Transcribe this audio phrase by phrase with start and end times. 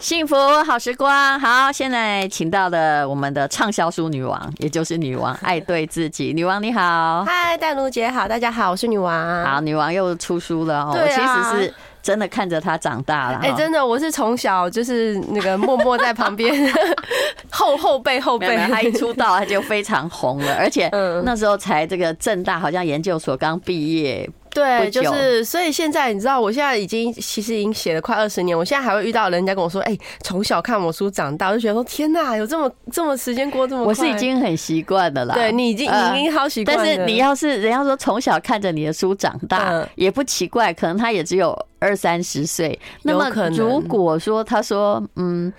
[0.00, 6.32] 幸福好时光，好，现在请到了我们的畅销书女王，也就是女王爱对自己。
[6.32, 9.44] 女王你好，嗨，淡如姐好，大家好，我是女王。
[9.44, 13.38] 好，女王又出书了哦，其实是真的看着她长大了。
[13.42, 16.72] 哎、欸，真的，我是从小就是那个默默在旁边
[17.50, 18.56] 后后背后背。
[18.68, 20.88] 她一出道，她就非常红了，而且
[21.24, 24.28] 那时候才这个正大好像研究所刚毕业。
[24.58, 35.34] 对，就是，所以现在你知道，我现在已经其实已经写了快二十年，我现在还会遇到人家跟我说，哎、欸，从小看我书长大，我就觉得说，天哪，有这么这么时间过这么快，我是已经很习惯的啦。
[35.34, 36.76] 对，你已经已经好习惯。
[36.76, 42.78] 但是你要是人家说从小看着你的书长大，也不奇怪，可能他也只有二三十岁。
[43.02, 45.52] 那么如果说他说，嗯。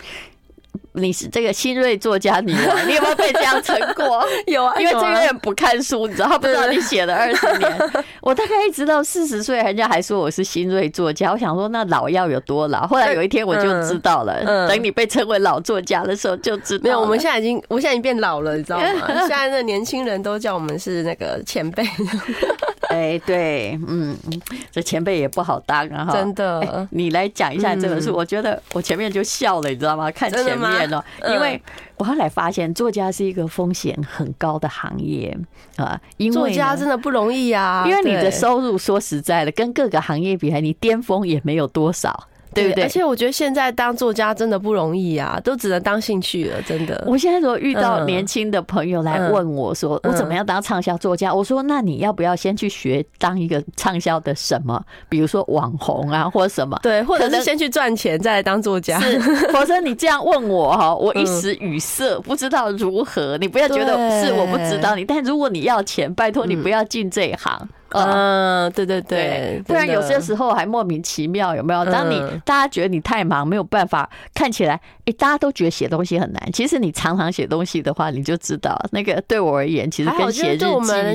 [1.00, 4.26] 你是这个新锐作家女王，你有没有被这样称过？
[4.48, 7.80] 有啊， 因为这个人不看书，你知道他不知道你写了二十年。
[8.22, 11.32] 我大概一直到四十岁，人家还说我是新锐作家。
[11.32, 12.86] 我想说，那老要有多老？
[12.88, 14.68] 后来有一天我就知道了。
[14.68, 16.84] 等你被称为老作家的时候，就知道。
[16.84, 18.86] 没有，我们现在已经，我现在已经变老了，你知道吗？
[19.28, 21.84] 现在的年轻人都叫我们是那个前辈。
[22.90, 24.18] 哎，对，嗯，
[24.72, 26.88] 这前辈也不好当啊，真的。
[26.92, 30.10] 你来讲一下这本书，我觉得我前面就笑了，你知道吗？
[30.12, 31.62] 看前面哦，因为
[31.98, 35.38] 我后来发现，作家是一个风险很高的行业
[35.76, 42.28] 啊，因为作家真的不容易啊，因为你的收入说实在的，跟各个行业比，你巅峰也没有多少。
[42.54, 42.84] 对不对？
[42.84, 47.04] 而且我觉得现在当作家真的不容易啊，都只能当兴趣了，真的。
[47.08, 51.34] 我现在如果遇到年轻的朋友来问我说，我怎么样当畅销作家？
[51.34, 54.84] 我说，那你要不要先去学当一个畅销的什么？
[55.08, 56.80] 比如说网红啊，或者什么？
[56.82, 59.00] 对，或者是先去赚钱再来当作家。
[59.00, 59.20] 是，
[59.52, 63.38] 否则你这样问我哈， 我一时语塞，不知道如何。
[63.38, 67.70] 你不要觉得是我不知道你，但如果你要钱，拜托你不要进这一行。
[67.92, 71.86] 嗯，对对对，不然有些时候还莫名其妙，有没有？
[71.86, 76.52] 当你大家觉得你太忙，没有办法看起来，哎，大家都觉得写东西很难。
[76.52, 80.66] 其实你常常写东西的话，你就知道那个对我而言，其实跟写日记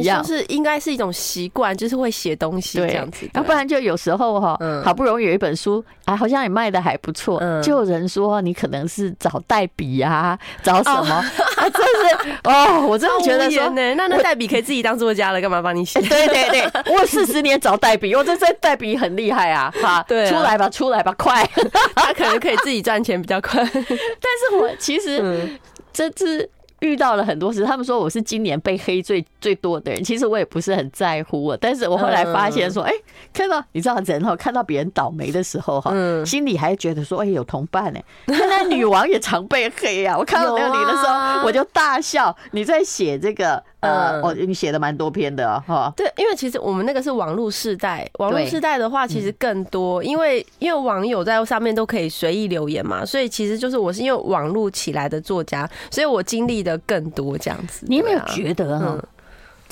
[0.01, 3.29] 一样，就是应该是一种习惯，就是会写东西这样子。
[3.35, 11.15] 要不然就有时候哈，好不容易有一本书，哎，好像也卖的还不错，就有人说你可能是找代笔啊，找什么？
[11.15, 16.01] 啊，真是哦，我真的觉得说，那那代笔可以自己当作家了，干嘛帮你写？
[16.01, 16.64] 对 对对。
[16.93, 19.73] 我四十年找代笔，我这这代笔很厉害啊！
[19.81, 21.45] 哈，对，出来吧，出来吧，快！
[21.97, 25.59] 他可能可以自己赚钱比较快， 但是我其实
[25.93, 26.49] 这次
[26.81, 31.55] 遇到了很多事，他们说我是今年被黑最最多的人，其实我也不是很在乎我。
[31.55, 32.91] 但是我后来发现说，哎，
[33.31, 35.93] 看到你知道人哈，看到别人倒霉的时候哈，
[36.25, 38.01] 心里还觉得说，哎，有同伴呢。
[38.29, 40.17] 原来女王也常被黑啊！
[40.19, 42.35] 我看到那个你的时候，我就大笑。
[42.53, 43.63] 你在写这个。
[43.85, 45.93] 呃，哦，你写的蛮多篇的哈。
[45.95, 57.85] 对，因为其实我们那个是网络世代，网络世代的话其实更多，因为因为网友在上面都可以随意留言嘛，所以其实就是我是因为网络起来的作家，所以我经历的更多这样子。
[57.87, 58.99] 你有没有觉得哈？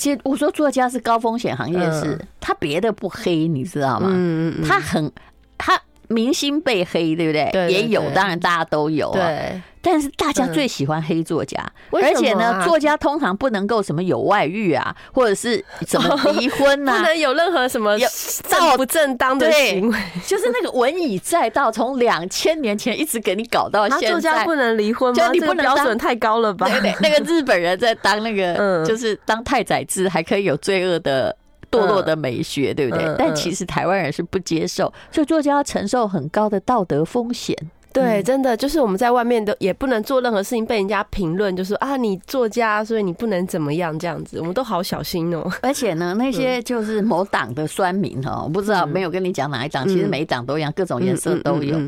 [0.03, 4.09] 其实我说作家是高风险行业，是他别的不黑，你知道吗？
[4.11, 5.09] 嗯嗯，他很
[5.57, 5.81] 他
[6.13, 7.49] 明星被黑，对不对？
[7.51, 9.11] 对，也有，当然大家都有。
[9.11, 9.61] 对。
[9.85, 24.11] 但是大家最喜欢黑作家，而且呢，作家通常不能够什么有外遇啊，或者是怎么 离婚啊，不能有任何什么正不正当的行为， 就是那个文以载道，从两千年前一直给你搞到现在。
[24.11, 25.29] 作家不能离婚吗？
[25.33, 26.65] 你不能标准太高了吧？
[26.69, 31.35] 对对，那个日本人在当那个， 就是当太宰治还可以有罪恶的
[31.73, 33.15] 堕落的美学，对不对？
[33.17, 37.55] 但其实台湾人是不接受，所以作家要承受很高的道德风险。
[37.93, 45.47] 对，真的就是我们在外面都也不能做任何事情，被人家评论，就是说啊，你作家，所以你不能怎么样这样子，我们都好小心哦。
[45.61, 51.79] 而且呢，那些就是某党的酸民哈，我不知道没有跟你讲哪一党，其实每一党都一样，各种颜色都有。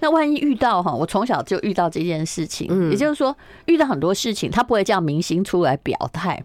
[0.00, 6.42] 那万一遇到哈，我从小就遇到这件事情，也就是说遇到很多事情，他不会叫明星出来表态，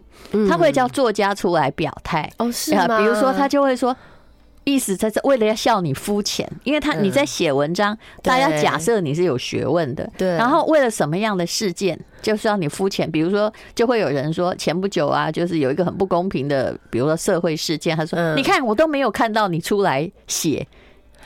[0.48, 2.30] 他会叫作家出来表态。
[2.38, 3.94] 哦，是啊，比如说他就会说。
[4.64, 10.28] 意思在这，为了要笑你肤浅，因为他你在写文章，大家假设你是有学问的，对。
[10.36, 13.10] 然后为了什么样的事件，就是要你肤浅。
[13.10, 20.66] 比如说，就会有人说，前不久啊，就是有一个很不公平的，比如说社会事件，他说：“你看，我都没有看到你出来写。”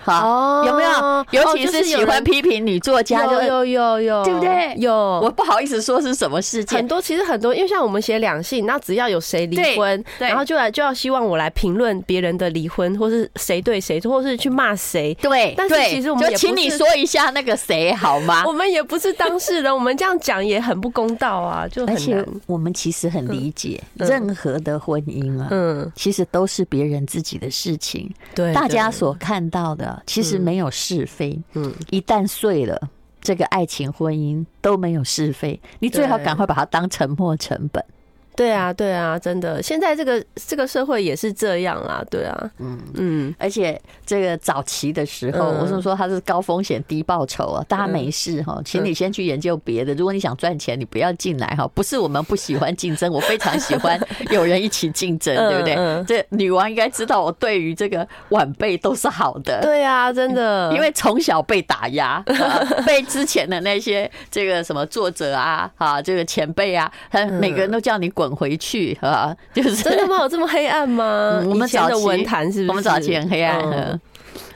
[0.04, 1.26] 好，有没有？
[1.30, 4.74] 尤其是喜欢批评女作家，有有有有，对不对？
[4.76, 4.92] 有，
[5.22, 6.76] 我不好意思说是什么事件。
[6.76, 15.14] 很多其实很多，因为像我们写两性，那只要有谁离婚，然后就来就要希望我来评论别人的离婚，或是谁对谁，或是去骂谁。
[15.22, 18.44] 对，但是其实我们就请你说一下那个谁好吗？
[18.46, 21.66] 我们也不是当事人，我们这样讲也很不公道啊！
[21.72, 28.12] 就而且我们其实很理解，任何的婚姻啊，嗯，其实都是别人自己的事情。
[28.34, 30.70] 对，大家所看到的其实没有。
[30.70, 37.84] 是非，嗯，一旦碎了，这个爱情婚姻都没有是非，你最好赶快把它当沉没成本。
[38.36, 49.94] 对啊，对啊，真的，现在这个这个社会也是这样啦，对啊，嗯嗯，而且这个早期的时候，我是说它是高风险低报酬啊，大家没事哈，请你先去研究别的。
[49.94, 53.96] 如果你想赚钱，你不要进来哈，不是我们不喜欢竞争， 我非常喜欢
[54.30, 56.04] 有人一起竞争，对不对？
[56.04, 59.60] 这女王应该知道，我对于这个晚辈都是好的。
[59.62, 62.20] 对啊，真的，因为从小被打压，
[62.84, 68.23] 被之前的那些这个什么作者啊，啊，这个前辈啊，他每个人都叫你滚。
[68.28, 69.34] 滚回去啊！
[69.52, 70.18] 就是真的吗？
[70.22, 71.42] 有这么黑暗吗？
[71.46, 72.68] 我们早期的文坛是不是？
[72.70, 74.00] 我们早期很黑暗。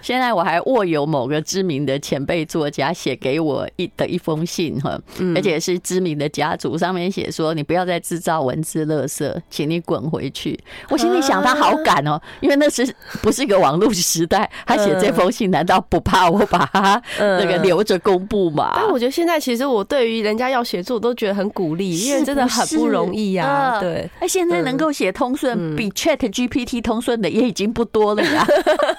[0.00, 4.98] 现在我还握有某个知名的前辈作家写给我一的一封信哈，
[5.34, 10.58] 而且是知名的家族，上面写说，你不要再制造文字垃圾，请你滚回去。
[10.88, 14.48] 我心里想他好敢哦，因为那是不是一个网络时代？
[14.64, 18.74] 他写这封信难道不怕我把他 那个留着公布吗？
[18.76, 23.78] 但我觉得现在其实我对于人家要写作我都觉得很鼓励，因为真的很不容易呀。
[23.80, 28.46] 对，哎，现在能够写通顺比 Chat GPT 通顺的也已经不多了呀。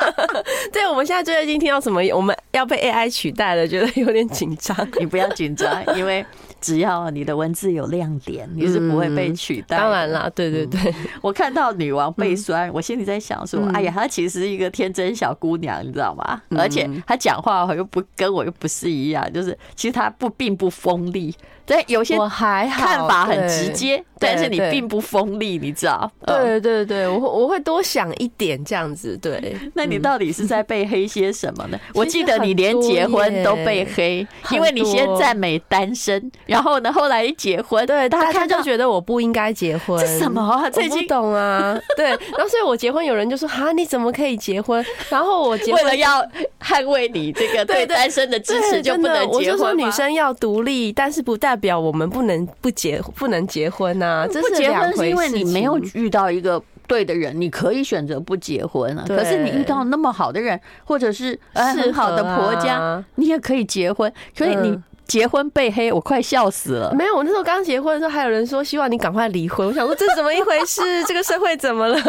[0.74, 0.89] 对。
[0.90, 2.02] 我们现在最近听到什么？
[2.14, 4.76] 我们要被 AI 取代了，觉得有点紧张。
[5.00, 6.26] 你不要紧张，因为
[6.60, 9.78] 只要你的文字有亮点，你是不会被取代。
[9.78, 10.94] 当然啦，对对对。
[11.22, 16.42] 我看到女王被酸，我心里在想说：哎呀，她其实是一个天真小姑娘，你知道吗？
[16.58, 21.34] 而且她讲话又不跟我又不是一样，就是其实她不并不锋利。
[21.70, 26.12] 对，有些我还看法很直接，但是你并不锋利，你知道？
[26.26, 29.16] 对对对，我我会多想一点这样子。
[29.22, 31.80] 对， 那你到底是在被黑些什么呢？
[31.94, 40.00] 我记得你连结婚都被黑，因为你先赞美单身，然后呢，后来一结婚，对，大家就觉得我不应该结婚。
[40.00, 40.68] 这什么啊？
[40.72, 41.80] 这不懂啊？
[41.96, 46.26] 对，然后所以我结婚，有人就说：“哈，你怎么可以结婚？”然后我结婚为了要
[46.60, 49.30] 捍卫你这个对单身的支持，就不能结婚。
[49.36, 59.06] 我就说女生要独立，但是不代表我们不能不结不能结婚呐，这是两婚是因为你没有遇到一个对的人，你可以选择不结婚啊。
[59.08, 64.12] 可是你遇到那么好的人，或者是很好的婆家，你也可以结婚。
[64.34, 64.80] 所以你。
[65.10, 66.94] 结婚被黑，我快笑死了。
[66.94, 69.68] 没有，我那时候刚结婚的时候，还有人说希望你赶快离婚。
[69.68, 70.82] 我想说这是怎么一回事？
[71.06, 72.00] 这个社会怎么了？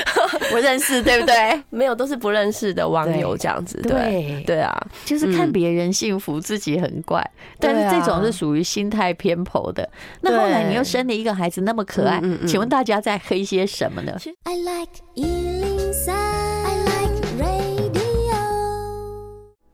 [0.52, 1.62] 我认识，对不对？
[1.70, 3.80] 没有，都是不认识的网友这样子。
[3.82, 7.28] 对对啊，就是看别人幸福，自己很怪。
[7.58, 9.88] 但是这种是属于心态偏颇的。
[10.20, 14.14] 那后来你又生了一个孩子，那么可爱，请问大家在黑些什么呢？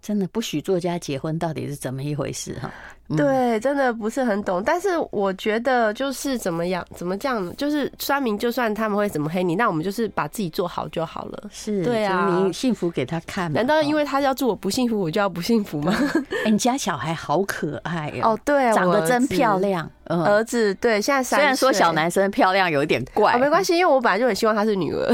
[0.06, 2.70] 真的不许作家结婚，到底是怎么一回事哈？
[3.16, 4.62] 对，真的不是很懂。
[4.64, 11.42] 但是我觉得就是怎么样，怎么这样，就是酸明，就算他们会怎么黑你，那我们就是把自己做好就好了。
[11.50, 13.52] 是，对啊，你幸福给他看。
[13.52, 15.92] 难道因为他要祝我不幸福，我就要不幸福吗？
[16.46, 19.90] 哎，你家小孩好可爱哦，对，长得真漂亮。
[20.08, 25.12] 儿子对，现在虽然说小男生漂亮有一点怪，没关系，因为我本来就很希望他是女儿，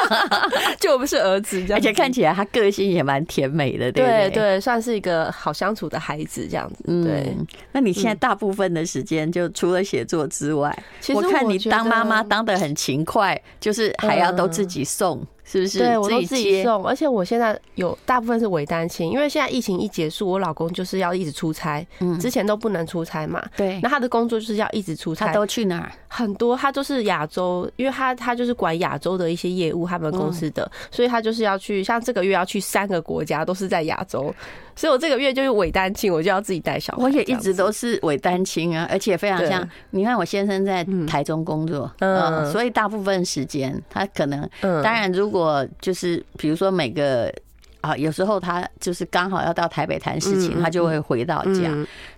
[0.78, 6.84] 就我不是儿子，而且看起来他个性也蛮甜美的，对对对，算是一个好相处的孩子这样子。
[7.04, 7.36] 对，
[7.72, 10.76] 那你现在大部分的时间就除了写作之外，
[11.14, 15.24] 我看你当妈妈当的很勤快，就是还要都自己送。
[15.50, 15.78] 是不是？
[15.80, 25.90] 对，我都自己送，而且我现在有大部分是伪单亲，因为现在疫情一结束，我老公就是要一直出差，嗯，之前都不能出差嘛，对，那他的工作就是要一直出差，他都去哪儿？
[26.06, 34.32] 很多，他都是亚洲，因为他他就是管亚洲的一些业务，他们公司的，所以他就是要去，像这个月要去三个国家，都是在亚洲。
[34.76, 37.02] 所以我这个月就是伪单亲，我就要自己带小孩。
[37.02, 39.68] 我也一直都是伪单亲啊，而且非常像。
[39.90, 45.39] 你看我先生在台中工作，嗯，所以大部分时间他可能，当然如果
[45.80, 47.32] 就是比如说每个
[47.80, 51.70] 啊，有时候他就是刚好要到台北谈事情，他就会回到家。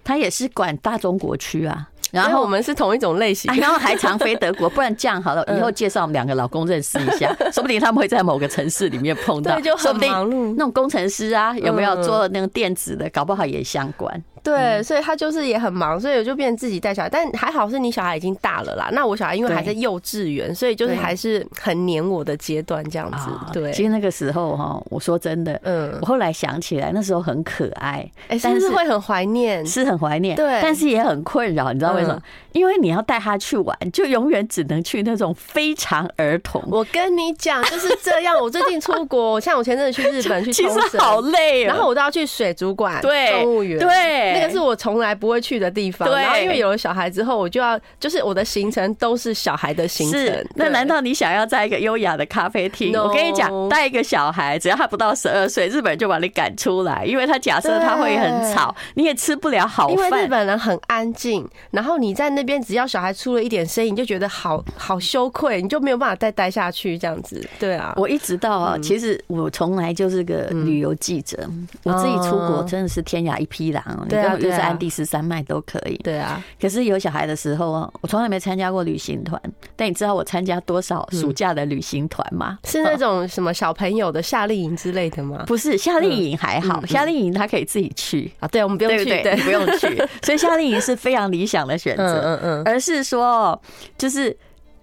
[0.02, 1.88] 他也是管大中国区啊。
[2.10, 10.12] 然后我们是同一种类型，然后还常飞德国， 不然这样好了，以后介绍我们两个老公认识一下， 说不定他们会在某个城市里面碰到，说不定
[10.54, 14.22] 那种工程师啊，有没有做那种电子的，搞不好也相关。
[14.42, 17.08] 对，所以他就是也很忙，所以我就变成自己带小孩。
[17.08, 18.88] 但还好是你小孩已经大了啦。
[18.92, 23.28] 那我小孩因为还在幼稚园，所以就是还是很黏我的阶段这样子。
[23.52, 32.20] 对，其实那个时候哈，我说真的，嗯，我后来想起来那时候很可爱，哎，但是会很怀念，是很怀念，对，但是也很困扰，你知道为什么？
[32.52, 36.62] 因为你要带他去玩，就永远只能去那种非常儿童。
[36.70, 38.38] 我跟你讲就是这样。
[38.38, 44.31] 我最近出国， 像我前阵子去日本去 其实好累，然后我都要去水族馆、对动物园，对。
[44.32, 46.10] 那个是我我从来不会去的地方。
[46.10, 50.18] 然后因为有了小孩之后，我就要就是我的行程都是小孩的行程。
[50.18, 52.98] 是，那难道你想要在一个优雅的咖啡厅？
[52.98, 59.94] 我跟你讲，带一个小孩，只要他不到十二岁，日本人就把你赶出来，因为他假设他会很吵，你也吃不了好饭。
[59.94, 67.46] 因为日本人很安静，然后你在那边只要小孩出了一点声音，你就觉得好好羞愧，你就没有办法再待下去这样子。
[67.58, 71.46] 对啊，我一直到啊，其实我从来就是个旅游记者，
[71.82, 73.82] 我自己出国真的是天涯一匹狼，
[74.22, 75.96] 你跟我约在安第斯山脉都可以。
[75.98, 79.40] 对啊，可是有小孩的时候啊，我从来没参加过旅行团。
[79.76, 82.58] 但你知道我参加多少暑假的旅行团吗？
[82.64, 85.44] 是那种什么小朋友的夏令营之类的吗？
[85.48, 88.48] 不是，夏令营还好，夏令营他可以自己去啊。
[88.48, 89.96] 对，我们不用去，对，不用去。
[90.22, 92.20] 所以夏令营是非常理想的选择。
[92.22, 93.60] 嗯嗯，而是说，
[93.96, 94.36] 就是。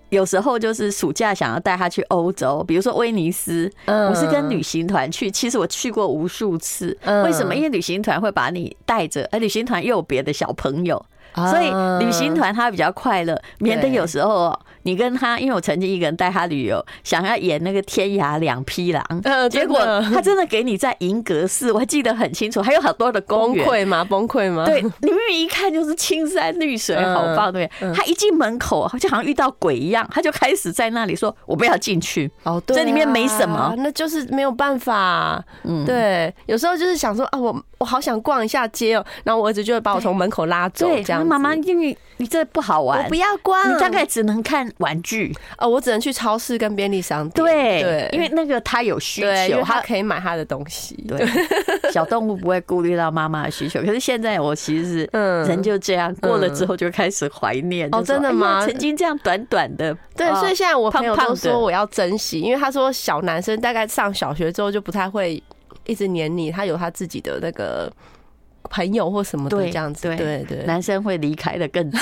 [0.10, 5.30] 有时候就是暑假想要带他去欧洲，比如说威尼斯，我是跟旅行团去。
[5.30, 7.56] 其实我去过无数次，为什么？
[7.56, 11.04] 因为旅行团会把你带着，而旅行团又有别的小朋友，
[11.36, 11.70] 所以
[12.04, 14.58] 旅行团他比较快乐，免得有时候。
[14.84, 19.80] 你跟他，因为我曾经一个人带他旅游，想要演那个天涯两匹狼，呃结果
[20.14, 23.66] 他真的给你在银阁寺，我还记得很清楚，还有好多的公园。
[23.66, 24.04] 崩溃吗？
[24.04, 24.66] 崩溃吗？
[24.66, 27.70] 对，你明明一看就是青山绿水，好棒，对。
[27.94, 35.44] 他一进门口，就好像遇到鬼一样，他就开始在那里说：“我不要进去。”哦，对，这里面没什么，那就是没有办法。
[35.64, 41.26] 嗯，对，有时候就是想说啊，我我好想逛一下街哦，然后我儿子就会把我从门口拉走，这样。
[41.26, 44.69] 妈妈，因为你这不好玩，我不要逛，你大概只能看。
[44.78, 47.46] 玩具哦，我只能去超市跟便利商店。
[47.46, 50.96] 对对，因为那个他有需求，他可以买他的东西。
[51.08, 51.26] 对，
[51.92, 53.82] 小动物不会顾虑到妈妈的需求。
[53.86, 57.90] 可是现在我其实是，嗯，人就这样过了之后就开始怀念。
[57.92, 58.66] 哦，真的吗？
[58.66, 65.42] 曾经这样短短的，对，所以现在我朋友都说我要珍惜，因为他说小男生大概上小学之后就不太会
[65.86, 67.92] 一直黏你，他有他自己的那个。
[68.70, 72.00] 朋友或什么的这样子，对对对，男生会离开的更早。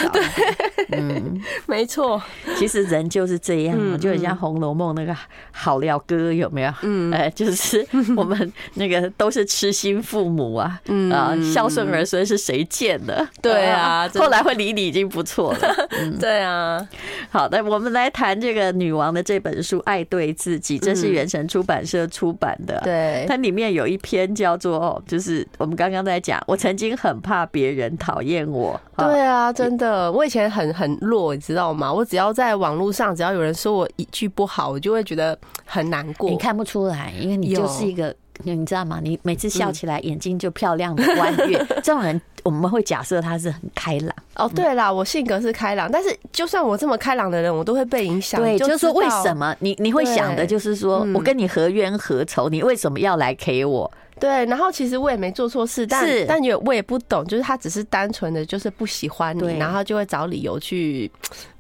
[0.92, 2.22] 嗯，没错。
[2.58, 5.16] 其实人就是这样，就很像《红楼梦》那个
[5.52, 6.74] 好料哥有没有？
[6.84, 7.86] 嗯，哎， 就是
[8.16, 10.80] 我们那个都是痴心父母啊，
[11.12, 13.28] 啊，孝顺儿孙是谁见的？
[13.42, 15.88] 对啊，后来会理你已经不错了。
[16.20, 16.88] 对啊。
[17.30, 22.80] 好的，我们来谈这个女王的这本书《爱对自己》，这是原神出版社出版的。
[22.84, 26.58] 对，它里面有一篇叫做，就是我们刚刚在讲我。
[26.58, 31.94] 曾经很怕别人讨厌我，对啊，真的，我以前很很弱，你知道吗？
[31.94, 35.38] 我只要在网络上，只要有人说我一句不好，我就会觉得
[35.68, 36.28] 很难过。
[36.28, 38.12] 你看不出来，因为你就是一个，
[38.42, 39.00] 你知道吗？
[39.04, 44.12] 你每次笑起来眼睛就漂亮的弯月， 这种人我们会假设他是很开朗。
[44.36, 48.42] 哦，对啦，我性格是开朗，但是就算我这么开朗的人，我都会被影响。
[48.42, 52.50] 对，就是说为什么你你会想的就是说我跟你何冤何仇？
[52.50, 53.92] 你为什么要来 K 我？
[54.20, 61.12] 对，然后其实我也没做错事，但是但也我也不懂，就是他只是单纯的就是不喜欢你，对然后就会找理由去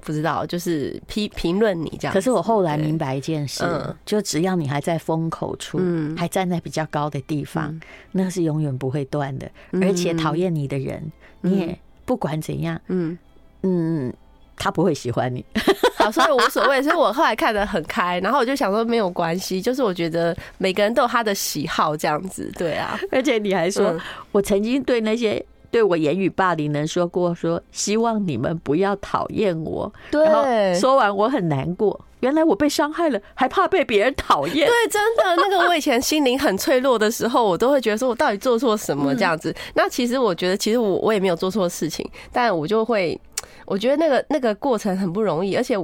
[0.01, 2.13] 不知道，就是批评论你这样。
[2.13, 9.49] 可是我后来明白一件事，嗯、就只要你还在风口处，嗯、还站在比较高的地方，嗯、那是永远不会断的。
[9.71, 11.11] 嗯、而且讨厌你的人，
[11.41, 13.17] 嗯、你也不管怎样，嗯
[13.63, 14.13] 嗯。
[14.57, 15.45] 他不会喜欢你，
[15.95, 16.81] 好，所以无所谓。
[16.81, 22.99] 所以我后来看得很开，然后我就想说没有关系，就是我觉得每个人都有他的喜好，这样子，对啊。
[23.11, 29.93] 而且你还说，嗯、我曾经对那些对我言语霸凌的人说过，说希望你们不要讨厌我。
[30.09, 34.67] 对，然后说完我很难过，原来我被伤害了，还怕被别人讨厌。
[34.67, 39.51] 对，真的，那个我以前心灵很脆弱的时候，我都会觉得说我到底做错什么这样子。
[39.51, 43.19] 嗯、那其实我觉得，其实我我也没有做错事情，但我就会。
[43.65, 45.75] 我觉得那个那个过程很不容易，而且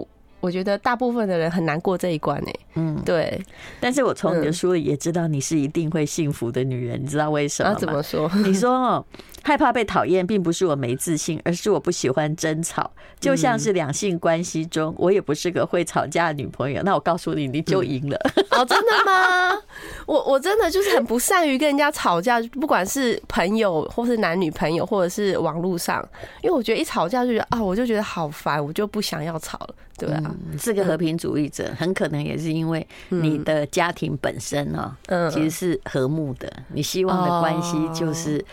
[0.43, 2.59] 我觉得大部分的人很难过这一关诶。
[2.73, 3.41] 嗯，对。
[3.79, 7.77] 但是我从你的书里也知道你是一定会幸福的女人，你知道为什么吗？
[7.79, 8.29] 怎么说？
[8.43, 9.05] 你说哦。
[9.45, 12.89] 害怕被讨厌，并不是我没自信，而是我不喜欢争吵。
[13.19, 16.81] 就像是两性关系中，我也不是个会吵架的女朋友。
[16.83, 18.17] 那我告诉你，你就赢了。
[18.51, 19.51] 哦，真的吗？
[20.07, 26.01] 我我真的就是很不善于跟人家吵架，不管是朋友，或是男女朋友，或者是网络上，
[26.41, 29.75] 因为我觉得一吵架就觉得啊，我就觉得好烦，我就不想要吵了。
[30.07, 36.51] 对啊，是个和平主义者，很可能也是因为你的家庭本身呢，嗯，其实是和睦的。
[36.69, 38.43] 你希望的关系就是。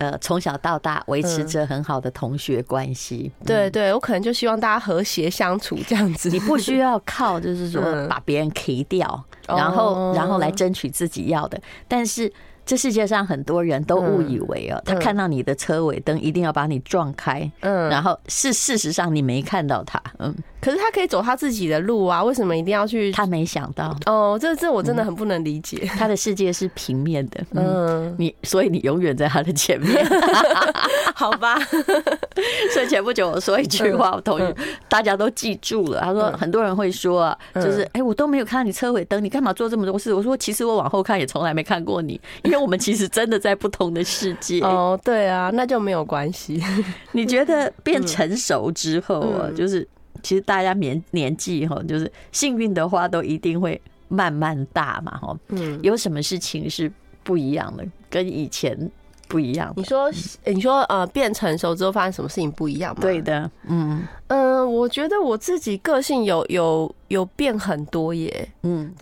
[0.00, 3.30] 呃，从小到大维持着很好的同学关系。
[3.40, 6.30] 嗯、对对，我可能就希望大家和谐相处这样子。
[6.30, 11.60] 你不需要靠，就是说把别人 K 掉，嗯、然后然后来争取自己要的。
[11.86, 12.32] 但是
[12.70, 23.10] 这世界上很多人都误以为哦，他看到你的车尾灯一定要把你撞开，嗯，然后是事实上你没看到他，嗯，可是他可以走他自己的路啊，为什么一定要去？
[23.10, 25.78] 他没想到哦，这这我真的很不能理解。
[25.98, 30.06] 他的世界是平面的，嗯，你所以你永远在他的前面，
[31.12, 31.58] 好吧？
[32.72, 34.54] 所以前不久我说一句话，我同意
[34.88, 36.00] 大家都记住了。
[36.02, 40.14] 他说很多人会说啊，就是哎，我都没有看到你车尾灯，你干嘛做这么多事？
[40.14, 42.59] 我说其实我往后看也从来没看过你，因为。
[42.60, 46.62] 我们其实真的在不同的世界 哦，对啊，那就没有关系。
[47.12, 49.86] 你觉得变成熟之后啊，就是
[50.22, 55.36] 其实大家年年纪哈，就是幸运的话都一定会慢慢大嘛哈。
[55.48, 56.90] 嗯，有什么事情是
[57.22, 58.90] 不一样的，跟以前
[59.28, 59.72] 不一样？
[59.76, 60.10] 你说，
[60.44, 63.00] 你说呃，变成熟之后发生什么事情不一样吗？
[63.00, 68.92] 对的，嗯嗯、呃，我觉得我自己个性有有有变很多耶，嗯。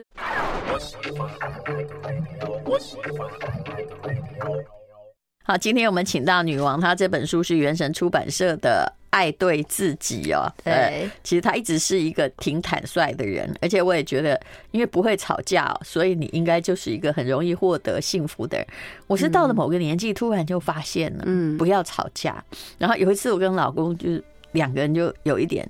[5.45, 10.53] 好，今天我们请到女王，她这本书是原神出版社的《爱对自己》哦。
[10.63, 14.39] 对，其实她一直是一个挺坦率的人，而且我也觉得，
[14.73, 18.67] 因为不会吵架，所以你应该就是一个很容易获得幸福的人。
[19.07, 22.45] 我是到了某个年纪，突然就发现了，嗯，不要吵架。
[22.77, 24.23] 然后有一次，我跟老公就是
[24.53, 25.67] 两个人就有一点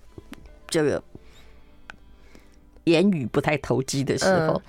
[0.67, 1.01] 这个
[2.83, 4.61] 言语不太投机的时候。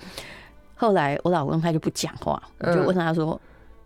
[0.80, 3.38] 后来我老公他就不讲话，我就问他说：“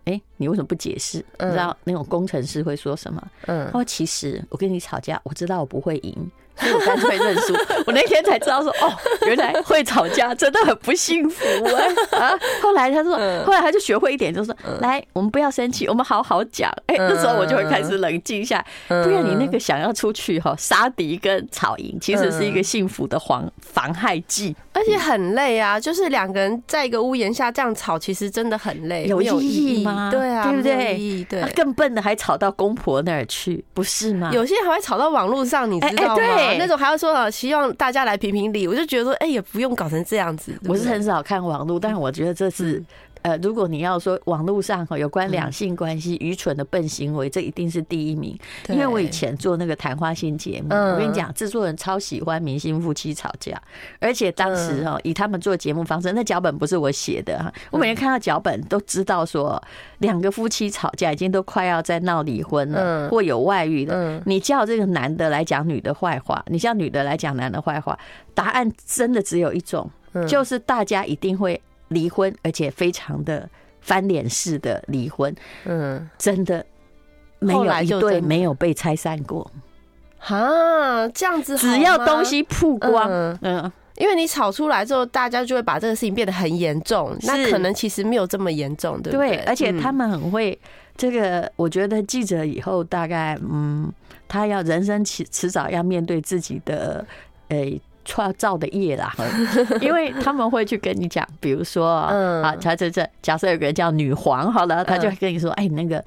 [0.05, 1.17] 哎，你为什么不解释？
[1.39, 7.53] 你知道那种工程师会说什么？”他说：“其实我跟你吵架，我知道我不会赢。”所以我干脆认输。
[7.85, 8.89] 我那天才知道说，哦，
[9.27, 11.85] 原来会吵架真的很不幸福哎
[12.17, 12.39] 啊！
[12.63, 13.11] 后来他说，
[13.45, 16.71] 后来他就学会一点，就是说，来，我们不要生气，我们好好讲。
[16.85, 25.79] 哎，那时候我就会开始冷静下来，不然你那个想要出去哈杀敌跟吵赢，其实是一个幸福的防妨害剂，而且很累啊。
[25.79, 30.09] 就是两个人在一个屋檐下这样吵，其实真的很累，有意义吗？
[30.11, 31.25] 对啊，对不对？
[31.27, 34.29] 对，更笨的还吵到公婆那儿去，不是吗？
[34.31, 36.23] 有些人还会吵到网络上，你知道吗？
[36.59, 40.51] 那种还要说啊，希望大家来评评理，我就觉得说，哎，也不用搞成这样子。
[40.67, 42.83] 我是很少看网络，但是我觉得这是。
[43.25, 48.37] 呃，如果你要说网络上哈有关两性关系愚蠢的笨行为，这一定是第一名。
[48.69, 53.59] 因为我以前做那个谈话性节目，我跟你讲，制作人超喜欢明星夫妻吵架，
[53.99, 59.59] 而且当时哈以他们做节目方式，那脚本不是我写的哈，我每天看到脚本都知道说
[59.97, 64.21] 两个夫妻吵架已经都快要在闹离婚了，或有外遇了。
[64.27, 67.97] 你叫这个男的来讲女的坏话，你叫女的来讲男的坏话，
[68.35, 69.89] 答案真的只有一种，
[70.27, 71.59] 就是大家一定会。
[71.89, 73.47] 离婚，而且非常的
[73.81, 75.33] 翻脸式的离婚，
[75.65, 76.65] 嗯，真的
[77.39, 79.49] 没有一对没有被拆散过，
[80.19, 83.07] 啊，这样子，只要东西曝光，
[83.41, 89.37] 嗯，因为你吵出来之后，大家就会把这个事情变得很严重，那可能其实没有这么严重，对不对？
[89.45, 90.57] 而且他们很会
[90.97, 93.91] 这个，我觉得记者以后大概，嗯，
[94.27, 97.05] 他要人生迟迟早要面对自己的，
[97.49, 97.79] 诶。
[98.05, 99.13] 创造的业啦，
[99.81, 106.03] 因为他们会去跟你讲，比如说，啊，他这这，假设有个人叫女皇，好了，他就会跟你说，哎，那个，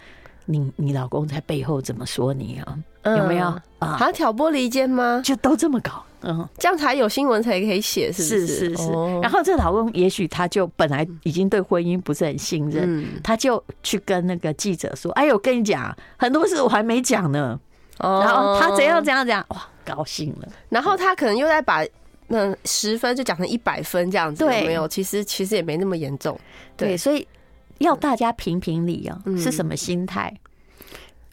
[0.47, 2.79] 你你老公在背后怎么说你啊？
[3.17, 3.47] 有没有
[3.79, 3.97] 啊？
[3.99, 5.21] 还要挑拨离间吗？
[5.25, 8.93] 就都这么搞，嗯，这样才有新闻才可以写，是是是是。
[9.23, 17.59] 然后这老公也许他就本来已经对婚姻不是很信任，他就去跟那个记者说，哎，我跟你讲，很多事我还没讲呢。
[18.01, 19.57] 然后他怎样怎样怎样，哇！
[19.89, 21.83] 高兴了，然后他可能又在把
[22.27, 24.87] 那十分就讲成一百分这样子，有没有？
[24.87, 26.39] 其实其实也没那么严重，
[26.77, 27.27] 对，所以
[27.79, 30.33] 要大家评评理啊，是什么心态？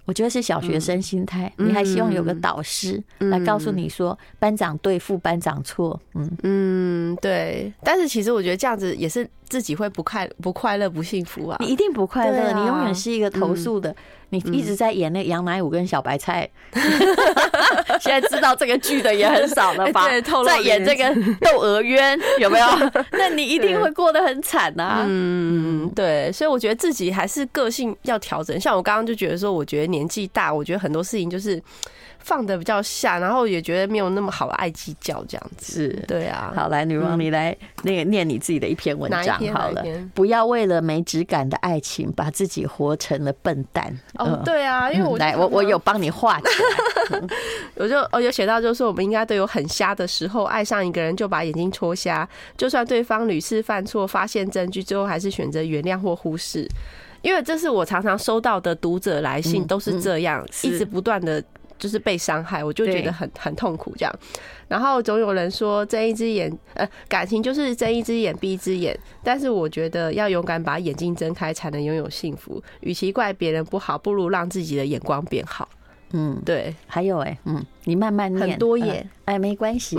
[0.06, 6.38] 我觉得是小学生心态，你还希望有个导师来告诉你说班长对，副班长错，嗯。
[6.44, 7.74] 嗯，对。
[7.84, 13.96] 但是其实我觉得这样子也是自己会不快不快乐不幸福啊，你一定不快乐，你永远是一个投诉的。
[14.30, 16.50] 你一直在演那个杨乃武跟小白菜，
[18.02, 20.10] 现在知道这个剧的也很少了吧？
[20.46, 21.06] 在演这个
[21.40, 22.68] 《窦娥冤》 有没有？
[23.12, 25.06] 那你一定会过得很惨啊。
[25.08, 28.60] 嗯，对，所以我觉得自己还是个性要调整。
[28.60, 31.62] 像我刚刚就觉得说，我觉得年纪大，我觉得很多事情就是。
[32.26, 35.74] 放的比较下，然后也觉得没有那么好爱计较这样子。
[35.74, 36.52] 是，对啊。
[36.56, 39.86] 好，来女王，你来那个念你自己的一篇文章好了。
[40.16, 43.96] 不要为了没质感的爱情，把自己活成了笨蛋。
[44.18, 46.48] 哦，对啊，因为我来，我我有帮你画起
[47.12, 47.22] 来。
[47.78, 56.68] 我就哦有写到，就是说我们应该都有很瞎的时候，爱上一个人就把眼睛戳瞎，就算对方屡次犯错，发现证据，最后还是选择原谅或忽视。
[57.22, 61.44] 因为这是我常常收到的读者来信，都是这样，一直不断的。
[61.78, 64.20] 就是被伤害，我就觉得很很痛苦这样。
[64.68, 72.62] 然后总有人说睁一只眼，呃，感情就是睁一只眼闭一只眼，但是我觉得要勇敢把眼睛睁开，才能拥有幸福。
[72.82, 75.70] 与其怪别人不好，不如让自己的眼光变好。
[76.18, 79.98] 嗯，对，还有哎、欸，嗯，你慢慢念，很多耶，呃、哎，没关系，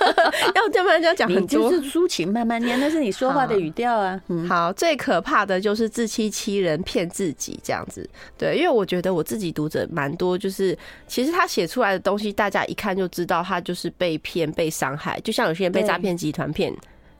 [0.56, 4.18] 要这么要讲很多，就是抒情慢慢念，那是你说话的语调啊。
[4.28, 8.08] 嗯，好，最可怕的就是自欺欺人，骗自己这样子。
[8.38, 16.74] 对，因为我觉得我自己读者蛮多，就是其实他写出来的东西，大家一看就知道他就是被骗、被伤害，就像有些人被诈骗集团骗。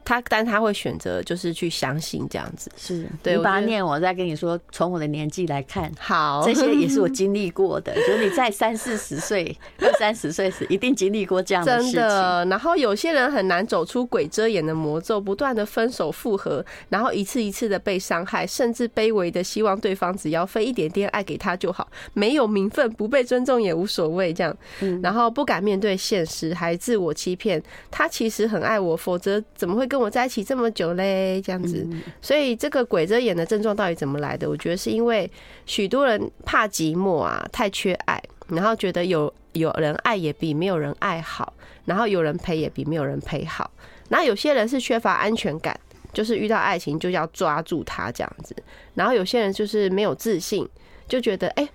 [0.05, 3.37] 他，但他会选择就是去相信这样子，是对。
[3.39, 7.95] 我把它念，我再跟你说，从我的年纪来看，好，这些也是我经历过的。
[8.07, 11.93] 就是你在三四十岁、 二三十岁时，一定经历过这样的事情。
[11.95, 12.45] 真的。
[12.47, 24.57] 然后有些人很难走出鬼遮眼的魔咒，不断的分手复合，然后一次一次的被伤害，甚至卑微的希望对方只要分一点点爱给他就好，没有名分，不被尊重也无所谓这样。
[25.03, 31.85] 然后不敢面对现实，还自我欺骗，他其实很爱我，否则怎么会跟我在一起这么久嘞，这样子，
[32.22, 34.48] 所以这个鬼遮眼的症状到底怎么来的？
[34.48, 35.29] 我觉得是因为
[35.66, 41.53] 许多人怕寂寞啊，太缺爱，然后觉得有有人爱也比没有人爱好，
[41.85, 43.68] 然后有人陪也比没有人陪好。
[44.09, 45.79] 那有些人是缺乏安全感，
[46.12, 48.55] 就是遇到爱情就要抓住他这样子。
[48.94, 50.68] 然后有些人就是没有自信，
[51.09, 51.68] 就觉得哎，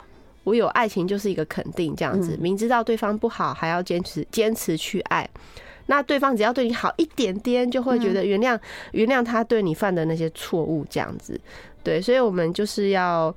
[0.46, 5.30] 我有爱情就是一个肯定这样子，明知道对方不好还要坚持坚持去爱。
[5.88, 8.60] 那对方只要对你好一点点，就会觉得原谅
[8.92, 11.40] 原谅他对你犯的那些错误，这样子，
[11.84, 13.34] 对，所以我们就是要，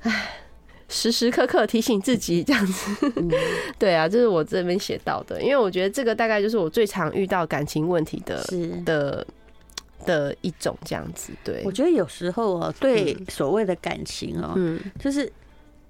[0.00, 0.40] 唉，
[0.88, 3.12] 时时刻刻提醒自己这样子，
[3.78, 8.44] 对啊，这是我这边写到的，因为我觉得这个大概就是我最常遇到感情问题的
[8.84, 9.26] 的
[10.06, 15.30] 的一种这样子，对，我觉得有时候啊，对所谓的感情哦，嗯，就是。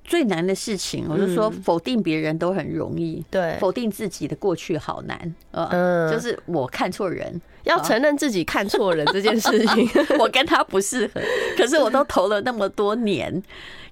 [0.04, 9.90] 最难的事情，我就说否定别人都很容易，对，否定自己的过去好难，呃，就是我看错人，要承认自己看错人这件事情，
[10.20, 11.20] 我跟他不适合，
[11.56, 13.42] 可是我都投了那么多年，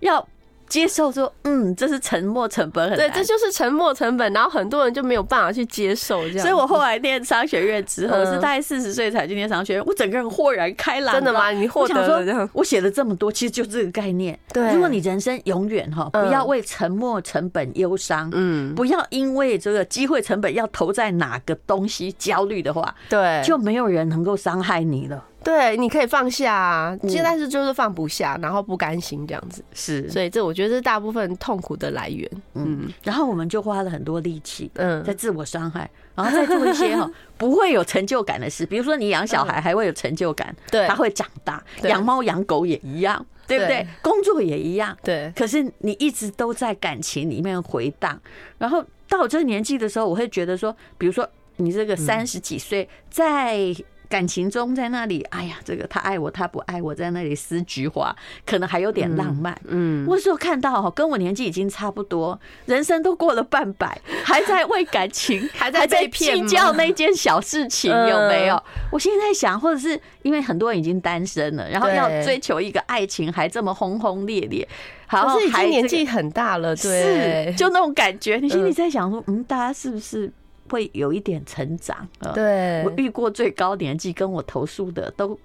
[0.01, 0.29] 要。
[0.73, 6.39] 接受说，嗯，这是沉没成本很，对，这就是沉没成本，然后很多人就没有办法去接受这样。
[6.39, 11.15] 所以我后来念商学院之后，是大概四十岁才去念商学院，我整个人豁然开朗。
[11.15, 11.51] 真的吗？
[11.51, 12.49] 你获得了这样？
[12.55, 14.39] 我写了这么多，其实就这个概念。
[14.51, 25.23] 对，如果你人生永远哈，不要为沉没成本忧伤，嗯，不要因为这个机会成本要投在哪个东西焦虑的话，对，就没有人能够伤害你了。
[25.45, 32.31] 对，你可以放下啊，现在是就是放不下，然后不甘心这样子，是，所以这我觉得是大部分痛苦的来源。
[32.55, 43.87] 嗯，然后我们就花了很多力气，嗯，在自我伤害，然后再做一些 哈不会有成就感的事，比如说你养小孩还会有成就感，对，他会长大，养猫养狗也一样，对不对？
[44.01, 45.33] 工作也一样，对。
[45.35, 48.21] 可是你一直都在感情里面回荡，
[48.59, 53.75] 然后到我这个年纪的时候，我会觉得说，比如说你这个三十几岁在。
[54.13, 59.59] 感情中在那里，哎呀，这个他爱我，他不爱我，在那里撕菊花，可能还有点浪漫。
[59.67, 68.63] 嗯，我说看到跟我年纪已经差不多，人生都过了半百，还在为感情， 还在在计较那件小事情，有没有？
[68.91, 74.69] 我现在想，或者是因为很多人已经单身了，然后要追求一个爱情，还这么轰轰烈烈，
[75.07, 78.37] 好，是已经年纪很大了，对，是就那种感觉。
[78.37, 80.31] 你心里在想说，嗯，大家是不是？
[80.73, 82.33] 会有一点成长啊！
[82.33, 85.39] 对，我遇过最高年纪跟我投诉的都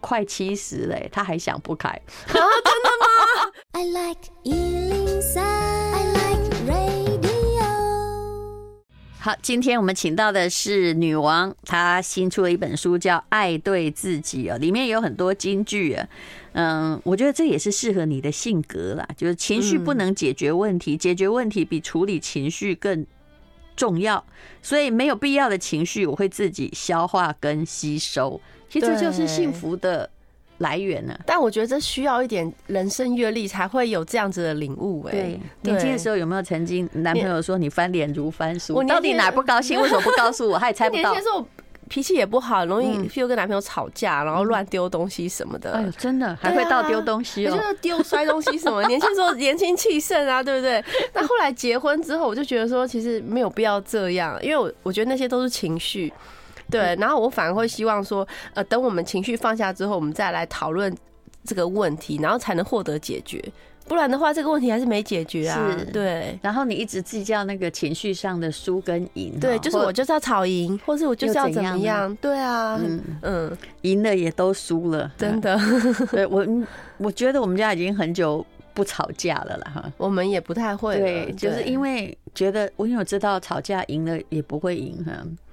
[0.00, 2.00] 快七十嘞，他还想不开啊？
[2.32, 3.52] 真的吗？
[3.76, 7.20] I like 103, I like radio。
[9.18, 16.08] 好，今天我们请到的是女王，她新出了一本书叫《爱对自己》哦，里面有很多金句啊。
[16.52, 23.06] 嗯，我觉得这也是适合你的性格啦，就是情绪不能解决问题，解决问题比处理情绪更
[23.80, 24.22] 重要，
[24.60, 28.38] 所以没有必要的情绪，我会自己消化跟吸收。
[28.68, 30.08] 其实这就是幸福的
[30.58, 31.18] 来源呢。
[31.24, 35.02] 但我觉得这需要一点人生阅历才会有这样子的领悟。
[35.06, 38.74] 哎，对，年轻的时候有没有曾经男朋友说你翻脸如翻书？
[38.74, 39.80] 我到底哪不高兴？
[39.80, 40.58] 为什么不告诉我？
[40.58, 41.16] 他也猜不到。
[41.90, 45.72] 脾气也不好，容易又跟男朋友吵架，然后乱丢东西什么的。
[45.72, 48.80] 哎呦，真的还会到丢东西哦，就是丢摔东西什么。
[48.88, 50.82] 年轻时候年轻气盛啊，对不对？
[51.12, 56.12] 那后来结婚之后，我就觉得说，其实没有必要这样，因为我我觉得那些都是情绪。
[56.70, 60.96] 对，然后我反而会希望说，呃，等我们情绪放下之后，我们再来讨论
[61.44, 63.42] 这个问题，然后才能获得解决。
[63.90, 65.76] 不然的话，这个问题还是没解决啊。
[65.76, 66.38] 是，对。
[66.40, 72.14] 然后你一直计较那个情绪上的输跟赢，对，就是我就是要吵赢，或是我就是要怎么样？
[72.20, 75.58] 对啊，嗯嗯，赢了也都输了，真的。
[76.12, 76.46] 对我，
[76.98, 79.92] 我觉得我们家已经很久不吵架了啦哈。
[79.96, 85.12] 我们也不太会，对，就是因为觉得我因为我知道吵架赢了也不会赢哈。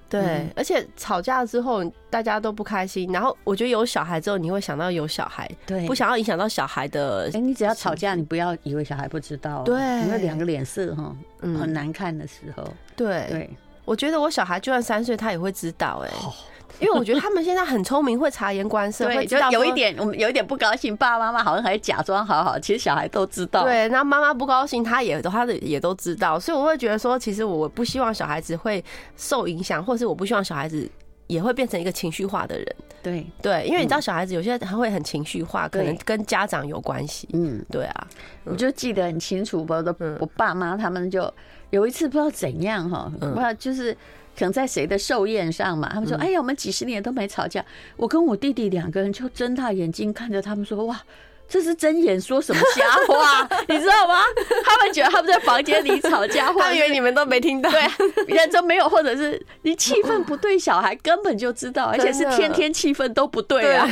[0.10, 7.26] 对，嗯、而且吵架之后大家都不开心，然后我觉得有小孩之后，你会想到有小孩，对，不想要影响到小孩的。
[7.28, 13.50] 哎、欸，你只要吵架，你不要以为小孩不知道，对，因为两个脸色哈，很难看的时候，嗯、对对，
[13.86, 16.34] 我觉得我小孩就算三岁，他也会知道、欸，哎。
[16.80, 23.64] 因为我觉得他们现在很聪明，会察言观色，会知道有一点，我们有一点不高兴，爸爸妈妈好像还假装好好，其实小孩都知道。
[23.64, 28.84] 对，然后妈妈不高兴，他也他的也都知道，所以我会觉得说，其实我不希望小孩子会
[29.16, 30.88] 受影响，或是我不希望小孩子
[31.26, 32.76] 也会变成一个情绪化的人。
[33.02, 37.28] 对对，因为你知道小孩子有些他会很情绪化，可能跟家长有关系。
[37.34, 38.08] 嗯，对啊，
[38.44, 41.34] 我就记得很清楚，我的我爸妈他们就
[41.72, 43.98] 有一次不知道怎样哈，不知道就是。
[44.38, 47.64] 可能在谁的寿宴上嘛，他们说：“哎呀，我们几十年都没吵架。”
[47.98, 51.02] 我跟我弟弟两个人就睁大眼睛看着他们说：“哇，
[51.50, 53.50] 这是睁眼说什么瞎话？
[53.68, 54.22] 你知道吗？”
[54.64, 57.70] 他们觉得他们在房间里吵架，他们以为你们都没听到。
[57.72, 57.82] 对，
[58.26, 63.90] 别人都没有，或者是你气氛不对，小孩根本就知道，而且是天天气氛都不对啊，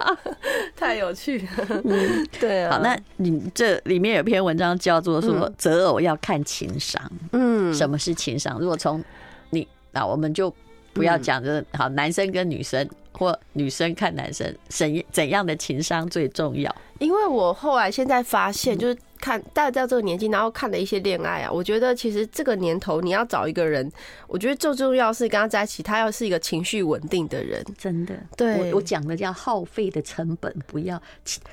[0.76, 1.82] 太有趣了。
[1.84, 2.72] 嗯，对啊。
[2.72, 7.02] 好，那你这里面有篇文章叫做说择偶要看情商。
[7.32, 8.58] 嗯，什么是情商？
[8.58, 9.02] 如果从
[9.94, 10.52] 那我们就
[10.92, 16.74] 不要讲，就是好，男生跟女生或女生看男生，怎怎样的情商最重要？
[16.98, 18.98] 因为我后来现在发现，就是。
[19.24, 23.90] 看，大家在这个年纪，然后看了一些恋爱啊，我觉得其实这个年头你要找一个人，
[24.28, 27.64] 我觉得最重要是跟他在一起，他要是一个情绪稳定的人。
[27.78, 31.00] 真的，对，我我讲的叫耗费的成本不要，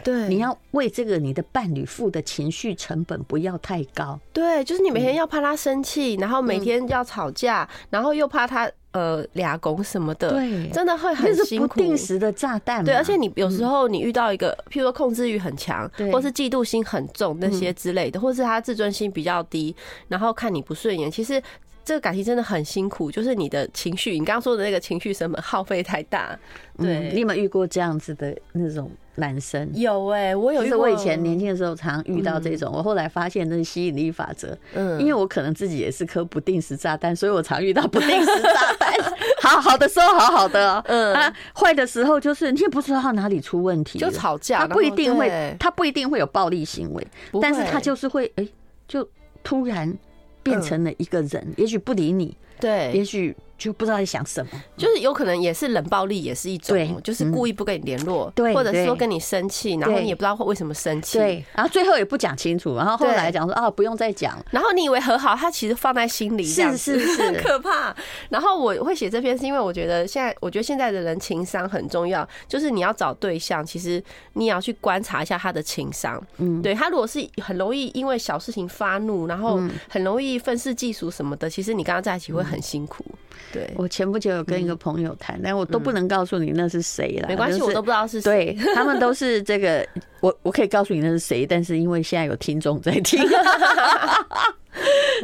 [0.04, 4.20] 对，你要为这个你的伴侣付的情绪成本不要太高。
[4.34, 8.70] 对，就是你每天要怕他生气，然后每天要吵架，然后又怕他。
[8.92, 11.68] 呃，俩拱什么的，对，真的会很辛苦。
[11.68, 19.74] 不定时的炸弹，对，而且你有时候你遇到一个，譬如说控制欲很强，或是嫉妒心很重那些之类的，或是他自尊心比较低，
[20.10, 21.42] 然后看你不顺眼，其实
[21.84, 23.12] 这个感情真的很辛苦。
[23.12, 26.38] 就是你的情绪，你刚刚说的那个情绪成本耗费太大。
[26.78, 28.90] 对，你有没有遇过这样子的那种？
[29.16, 30.64] 男生有哎、欸，我有。
[30.64, 34.58] 就是我以前年轻的时候常遇到这种，我后来发现那是吸引力法则。
[34.74, 38.94] 嗯，因为我可能自己也是颗不定时炸弹，所以我常遇到不定时炸弹。
[39.44, 44.60] 好好的时候好好的，嗯，啊，坏的时候就是你也不知道他哪里出问题，就吵架。
[44.60, 47.06] 他不一定会，他不一定会有暴力行为，
[47.42, 48.48] 但是他就是会，哎，
[48.88, 49.08] 就
[49.44, 49.94] 突然
[50.44, 53.36] 变成了一个人，也许不理你，对，也许。
[53.62, 67.96] 就不知道在想什么，就是有可能也是冷暴力，也是一种，就是故意不跟你联络，对，或者是说跟你生气，然后你也不知道为什么生气，对，然后最后也不讲清楚，然后后来讲说啊，不用再讲，然后你以为和好，他其实放在心里，是是是，很 可怕。
[68.30, 83.06] 然后我会写这篇，是因为我觉得现在，我觉得现在的人情商很重要，就是你要找对象，其实你也要去观察一下他的情商，嗯，对他如果是很容易因为小事情发怒，然后很容易愤世嫉俗什么的，其实你跟他在一起会很辛苦。
[83.52, 87.28] 对，我前不久有跟一个朋友谈，但我都不能告诉你那是谁了。
[87.28, 88.54] 没关系，我都不知道是谁。
[88.54, 89.86] 对， 他们都是这个，
[90.22, 93.22] 我我可以告诉你那是谁，但是因为现在有听众在听，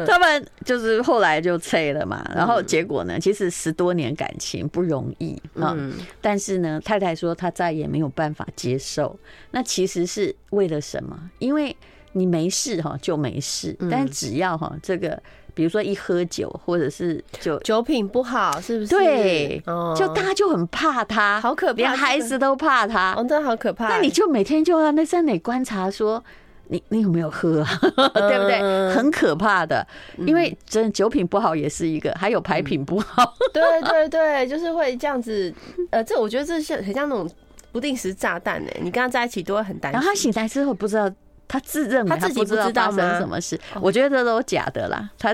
[0.06, 2.30] 他们就是后来就拆了嘛。
[2.36, 5.76] 然后结果呢，其实十多年感情不容易啊。
[6.22, 9.18] 但是呢，太太说她再也没有办法接受。
[9.52, 11.18] 那其实是为了什么？
[11.40, 11.76] 因为
[12.12, 15.22] 你没事哈就没事，但只要哈这个。
[15.58, 18.90] 比如说一喝酒，或者是酒酒品不好，是不是？
[18.92, 19.60] 对，
[19.96, 23.88] 就大家就很怕他，好可怕，连孩子都怕他，哦，真的好可怕。
[23.88, 26.24] 那你就每天就要那在那里观察，说
[26.68, 27.66] 你你有没有喝，
[28.14, 28.94] 对不对？
[28.94, 29.84] 很可怕的，
[30.20, 33.34] 因为真酒品不好也是一个，还有牌品不好。
[33.52, 35.52] 对对对，就是会这样子。
[35.90, 37.28] 呃，这我觉得这是很像那种
[37.72, 40.00] 不定时炸弹哎，你跟他在一起都会很担心。
[40.00, 41.12] 然后他醒来之后不知道。
[41.48, 45.10] 他自认为他自己不知道发生什么事，我觉得这都假的啦。
[45.18, 45.32] 他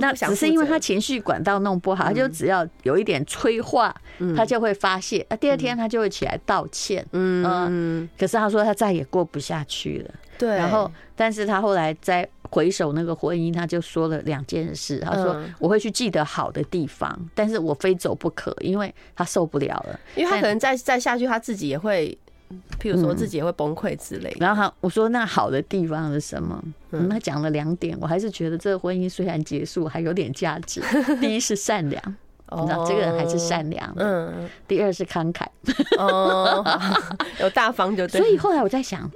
[0.00, 3.94] 那只是因为他情绪管道弄不好，他就只要有一点催化，
[4.36, 5.26] 他就会发泄。
[5.28, 7.04] 那第二天他就会起来道歉。
[7.12, 10.14] 嗯，可是他说他再也过不下去了。
[10.38, 10.50] 对。
[10.50, 15.00] 然后，但是他后来在回首那个婚姻，他就说了两件事。
[15.00, 19.98] 他说：“我会去记得好的地方，但是我非走不可，因为他受不了了。
[20.14, 22.16] 因为他可能再再下去，他自己也会。”
[22.80, 26.62] 譬如说自己也会崩溃之类，然后他我说那好的地方是什么？
[26.90, 30.82] 嗯，他讲了两点，我还是觉得这个婚姻虽然结束，还有点价值。
[31.20, 32.02] 第一是善良，
[32.56, 34.04] 你知道这个人还是善良的。
[34.04, 34.48] 嗯。
[34.66, 35.46] 第二是慷慨，
[35.98, 36.64] 哦，
[37.40, 38.20] 有大方就对。
[38.20, 39.10] 所以后来我在想，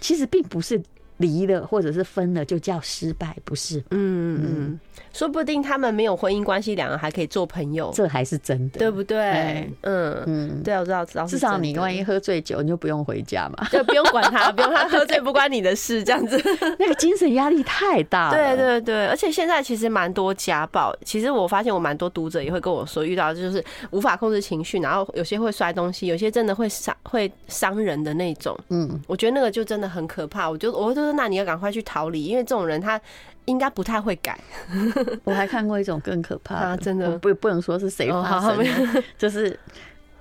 [0.00, 0.80] 其实并不是
[1.18, 3.78] 离了或者是分了就叫失败，不是？
[3.90, 4.80] 嗯嗯嗯，
[5.12, 9.70] 说不定他们没有婚姻关系，两个还可以做朋友，这还是真的，对不对？
[9.82, 11.24] 嗯嗯，对，我知道知道。
[11.26, 16.40] 至少你万一喝醉酒，你就不用回家嘛， 就不用管他，不用他喝醉不关你的事，这样子。
[16.78, 18.34] 那个精神压力太大了。
[18.34, 28.58] 对对对，而且现在其实蛮多家暴，其实我发现我蛮多读者也会跟我说，遇到就是无法控制情绪，然后有些会摔东西，有些真的会伤会伤人的那种。
[28.68, 30.48] 嗯，我觉得那个就真的很可怕。
[30.48, 33.00] 我就我就说，那你要赶快去逃离，因为这种人他
[33.46, 34.38] 应该不太会改。
[35.24, 39.58] 我还看过一种更可怕的，真的不不能说是谁发生的，就是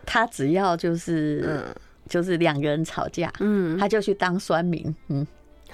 [0.05, 1.63] 他只要就是嗯
[2.07, 5.25] 就是两个人吵架，嗯，他就去当酸民，嗯，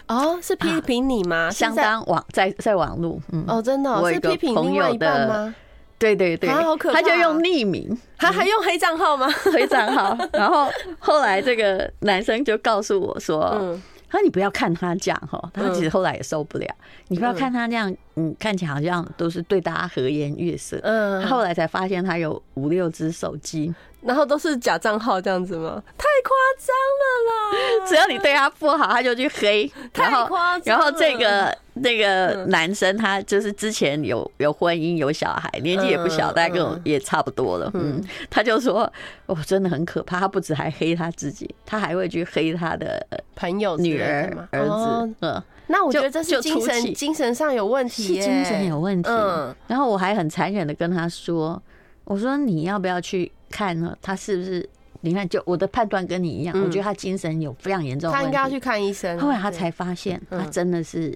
[0.08, 1.52] 哦，是批评你吗？
[1.52, 5.54] 相当网在在网络，嗯，哦，真的是批评另外一半吗？
[6.00, 9.28] 对对对，好可怕，他就用匿名，他还用黑账号吗？
[9.54, 13.84] 黑账号，然后后来这个男生就告诉我说，嗯。
[14.12, 16.68] 他说：“你不要看他这样哈，他其实后来也受不了。
[17.08, 20.80] 你不要看他这样，嗯，看起来好像都是对大家和颜悦色。
[20.84, 25.80] 嗯，他后来才发现他有五六只手机。”然后都是假账号这样子吗？
[25.96, 27.86] 太夸张了啦！
[27.88, 29.72] 只要你对他不好，他就去黑。
[29.94, 30.76] 太夸张。
[30.76, 37.70] 然后这个那个男生，他就是之前有有婚姻有小孩，年纪也不小，大概跟我也差不多了。
[37.76, 38.92] 嗯，他就说
[39.28, 40.20] ：“哦，真的很可怕。
[40.20, 49.10] 他不止还黑他自己，他还会去黑他的朋友、女儿、儿子。”嗯，那我觉得这是精神精神上有问题，是精神有问题。
[49.10, 51.62] 嗯，然后我还很残忍的跟他说
[52.06, 54.70] ：“我说你要不要去？”看呢他是不是？
[55.02, 59.20] 你看，就我的判断跟你一样，我觉得他精神有非常严重他应该要去看医生。
[59.20, 61.14] 后来他才发现，他真的是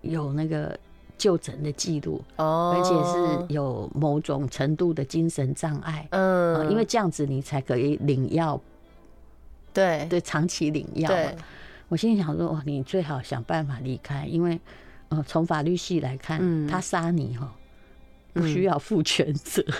[0.00, 0.74] 有那个
[1.18, 6.06] 就诊的记录，而且是有某种程度的精神障碍。
[6.12, 8.58] 嗯，因为这样子你才可以领药，
[9.74, 11.10] 对对，长期领药。
[11.88, 14.58] 我心里想说，哦你最好想办法离开，因为
[15.16, 17.52] 呃，从法律系来看，他杀你哈，
[18.32, 19.64] 不需要负全责。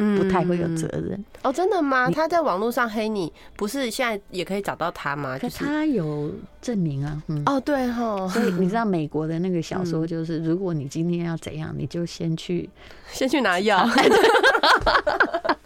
[0.00, 2.08] 嗯不太会有责任哦，真的吗？
[2.08, 5.36] 他在网络上黑你，不是现在也可以找到他吗？
[5.40, 7.20] 可他有证明啊。
[7.46, 12.68] 哦，对哈，所以你知道 美国的那个小说就是，如果你今天要怎样，你就先去
[13.10, 13.84] 先去拿药。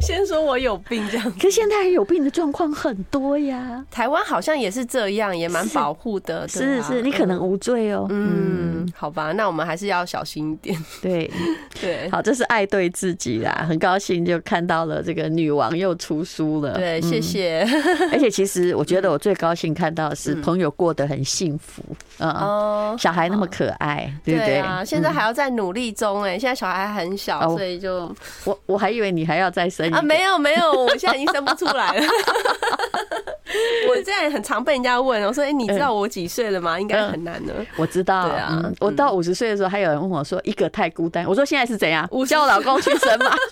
[0.10, 3.84] 先说我有病这样子，可现在有病的状况很多呀。
[3.90, 6.48] 台湾好像也是这样，也蛮保护的。
[6.48, 8.06] 是是，你可能无罪哦。
[8.08, 10.84] 嗯，好吧，那我们还是要小心一点。
[11.02, 11.30] 对
[11.80, 13.64] 对，好，这是爱对自己啦。
[13.68, 16.72] 很高兴就看到了这个女王又出书了。
[16.74, 17.60] 对，谢谢。
[18.10, 21.82] 而且其实我觉得我最高兴看到的是朋友过得很幸福。
[22.18, 24.82] 嗯，小孩那么可爱，对不对啊？
[24.84, 29.89] 现在还要在努力中哎，现在小孩还很小，所以就我我还以为你还要再生。
[29.92, 32.06] 啊，没有没有，我现在已经生不出来了。
[33.88, 37.54] 我现在很常被人家问，我说：“哎，你知道我几岁了吗？”应该很难的。
[37.76, 42.08] 我知道， 对啊，我到五十岁的时候，还有人问我说：“一个太孤单。”我说：“现在是怎样？
[42.26, 43.34] 叫我老公去生吗？”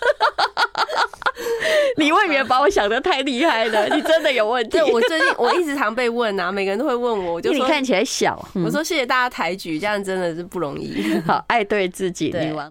[1.97, 4.81] 你未免把我想的太厉害了，你真的有问题。
[4.81, 8.49] 我最近我一直常被问啊，每个人都会问我，我就说你看起来小。
[8.65, 11.21] 我说谢谢大家抬举，这样真的是不容易。
[11.27, 12.65] 好，爱对自己，女王。